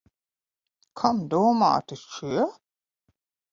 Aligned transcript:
Kam 1.01 1.19
domāti 1.35 2.01
šie? 2.07 2.49